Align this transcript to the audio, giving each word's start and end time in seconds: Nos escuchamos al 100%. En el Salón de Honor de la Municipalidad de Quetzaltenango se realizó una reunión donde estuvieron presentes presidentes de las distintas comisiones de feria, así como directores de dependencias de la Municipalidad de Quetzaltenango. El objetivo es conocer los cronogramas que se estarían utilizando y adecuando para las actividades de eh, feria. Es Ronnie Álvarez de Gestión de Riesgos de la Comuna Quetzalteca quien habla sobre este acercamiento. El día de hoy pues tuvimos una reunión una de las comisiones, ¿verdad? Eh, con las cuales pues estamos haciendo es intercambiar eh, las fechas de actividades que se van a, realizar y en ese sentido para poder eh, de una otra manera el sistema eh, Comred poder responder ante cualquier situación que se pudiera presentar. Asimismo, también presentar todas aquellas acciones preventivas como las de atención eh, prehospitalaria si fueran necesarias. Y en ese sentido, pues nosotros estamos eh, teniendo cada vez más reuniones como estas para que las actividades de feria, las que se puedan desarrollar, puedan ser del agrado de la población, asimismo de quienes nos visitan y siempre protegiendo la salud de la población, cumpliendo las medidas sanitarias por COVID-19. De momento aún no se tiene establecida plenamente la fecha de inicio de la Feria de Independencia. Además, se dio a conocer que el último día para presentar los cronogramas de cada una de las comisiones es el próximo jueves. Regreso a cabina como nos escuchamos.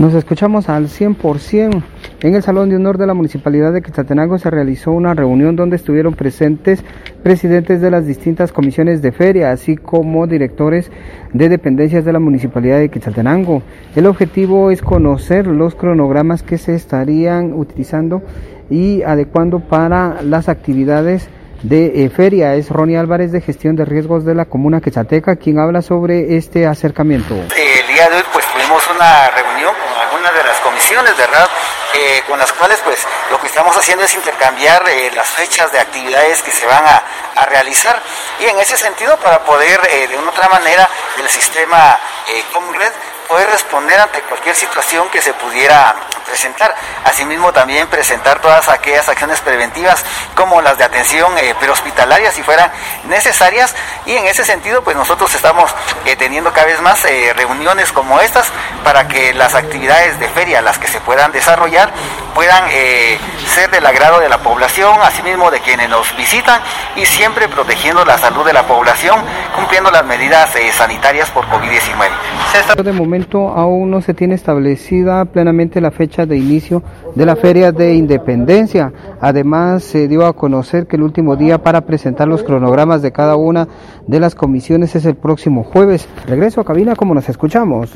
Nos 0.00 0.14
escuchamos 0.14 0.70
al 0.70 0.88
100%. 0.88 1.82
En 2.22 2.34
el 2.34 2.42
Salón 2.42 2.70
de 2.70 2.76
Honor 2.76 2.96
de 2.96 3.06
la 3.06 3.12
Municipalidad 3.12 3.70
de 3.70 3.82
Quetzaltenango 3.82 4.38
se 4.38 4.48
realizó 4.48 4.92
una 4.92 5.12
reunión 5.12 5.56
donde 5.56 5.76
estuvieron 5.76 6.14
presentes 6.14 6.82
presidentes 7.22 7.82
de 7.82 7.90
las 7.90 8.06
distintas 8.06 8.50
comisiones 8.50 9.02
de 9.02 9.12
feria, 9.12 9.50
así 9.52 9.76
como 9.76 10.26
directores 10.26 10.90
de 11.34 11.50
dependencias 11.50 12.06
de 12.06 12.14
la 12.14 12.18
Municipalidad 12.18 12.78
de 12.78 12.88
Quetzaltenango. 12.88 13.62
El 13.94 14.06
objetivo 14.06 14.70
es 14.70 14.80
conocer 14.80 15.46
los 15.46 15.74
cronogramas 15.74 16.42
que 16.42 16.56
se 16.56 16.74
estarían 16.74 17.52
utilizando 17.52 18.22
y 18.70 19.02
adecuando 19.02 19.60
para 19.60 20.22
las 20.22 20.48
actividades 20.48 21.28
de 21.62 22.06
eh, 22.06 22.08
feria. 22.08 22.54
Es 22.54 22.70
Ronnie 22.70 22.96
Álvarez 22.96 23.32
de 23.32 23.42
Gestión 23.42 23.76
de 23.76 23.84
Riesgos 23.84 24.24
de 24.24 24.34
la 24.34 24.46
Comuna 24.46 24.80
Quetzalteca 24.80 25.36
quien 25.36 25.58
habla 25.58 25.82
sobre 25.82 26.38
este 26.38 26.66
acercamiento. 26.66 27.34
El 27.34 27.94
día 27.94 28.08
de 28.08 28.16
hoy 28.16 28.22
pues 28.32 28.46
tuvimos 28.70 28.88
una 28.94 29.30
reunión 29.30 29.74
una 30.14 30.30
de 30.30 30.44
las 30.44 30.60
comisiones, 30.60 31.16
¿verdad? 31.16 31.48
Eh, 31.94 32.22
con 32.28 32.38
las 32.38 32.52
cuales 32.52 32.78
pues 32.84 33.04
estamos 33.50 33.76
haciendo 33.76 34.04
es 34.04 34.14
intercambiar 34.14 34.88
eh, 34.88 35.10
las 35.12 35.26
fechas 35.28 35.72
de 35.72 35.80
actividades 35.80 36.40
que 36.40 36.52
se 36.52 36.66
van 36.66 36.84
a, 36.86 37.02
realizar 37.46 37.98
y 38.38 38.44
en 38.44 38.60
ese 38.60 38.76
sentido 38.76 39.16
para 39.16 39.42
poder 39.44 39.80
eh, 39.90 40.06
de 40.08 40.18
una 40.18 40.30
otra 40.30 40.46
manera 40.50 40.86
el 41.18 41.28
sistema 41.28 41.98
eh, 42.28 42.44
Comred 42.52 42.92
poder 43.30 43.48
responder 43.48 43.98
ante 43.98 44.20
cualquier 44.22 44.56
situación 44.56 45.08
que 45.08 45.20
se 45.20 45.32
pudiera 45.34 45.94
presentar. 46.26 46.74
Asimismo, 47.04 47.52
también 47.52 47.86
presentar 47.86 48.40
todas 48.40 48.68
aquellas 48.68 49.08
acciones 49.08 49.40
preventivas 49.40 50.04
como 50.34 50.60
las 50.60 50.76
de 50.78 50.82
atención 50.82 51.38
eh, 51.38 51.54
prehospitalaria 51.60 52.32
si 52.32 52.42
fueran 52.42 52.72
necesarias. 53.04 53.72
Y 54.04 54.16
en 54.16 54.26
ese 54.26 54.44
sentido, 54.44 54.82
pues 54.82 54.96
nosotros 54.96 55.32
estamos 55.32 55.72
eh, 56.06 56.16
teniendo 56.16 56.52
cada 56.52 56.66
vez 56.66 56.80
más 56.80 57.04
reuniones 57.36 57.92
como 57.92 58.20
estas 58.20 58.48
para 58.82 59.06
que 59.06 59.32
las 59.32 59.54
actividades 59.54 60.18
de 60.18 60.28
feria, 60.30 60.60
las 60.60 60.78
que 60.78 60.88
se 60.88 61.00
puedan 61.00 61.30
desarrollar, 61.30 61.92
puedan 62.34 62.64
ser 63.46 63.70
del 63.70 63.84
agrado 63.84 64.20
de 64.20 64.28
la 64.28 64.38
población, 64.38 64.94
asimismo 65.02 65.50
de 65.50 65.60
quienes 65.60 65.88
nos 65.88 66.16
visitan 66.16 66.60
y 66.96 67.04
siempre 67.04 67.48
protegiendo 67.48 68.04
la 68.04 68.18
salud 68.18 68.44
de 68.44 68.52
la 68.52 68.66
población, 68.66 69.18
cumpliendo 69.56 69.90
las 69.90 70.04
medidas 70.04 70.50
sanitarias 70.72 71.30
por 71.30 71.44
COVID-19. 71.46 72.82
De 72.82 72.92
momento 72.92 73.48
aún 73.48 73.90
no 73.90 74.00
se 74.00 74.14
tiene 74.14 74.34
establecida 74.34 75.24
plenamente 75.24 75.80
la 75.80 75.90
fecha 75.90 76.26
de 76.26 76.36
inicio 76.36 76.82
de 77.14 77.26
la 77.26 77.36
Feria 77.36 77.72
de 77.72 77.94
Independencia. 77.94 78.92
Además, 79.20 79.84
se 79.84 80.08
dio 80.08 80.26
a 80.26 80.32
conocer 80.32 80.86
que 80.86 80.96
el 80.96 81.02
último 81.02 81.36
día 81.36 81.62
para 81.62 81.82
presentar 81.82 82.28
los 82.28 82.42
cronogramas 82.42 83.02
de 83.02 83.12
cada 83.12 83.36
una 83.36 83.68
de 84.06 84.20
las 84.20 84.34
comisiones 84.34 84.94
es 84.96 85.04
el 85.04 85.16
próximo 85.16 85.62
jueves. 85.62 86.08
Regreso 86.26 86.60
a 86.60 86.64
cabina 86.64 86.96
como 86.96 87.14
nos 87.14 87.28
escuchamos. 87.28 87.90